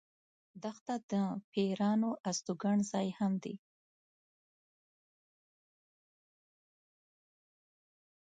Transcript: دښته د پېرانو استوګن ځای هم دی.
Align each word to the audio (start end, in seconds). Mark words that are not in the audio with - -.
دښته 0.63 0.95
د 1.11 1.13
پېرانو 1.51 2.11
استوګن 2.29 2.79
ځای 2.91 3.07
هم 3.19 3.33
دی. 3.43 3.55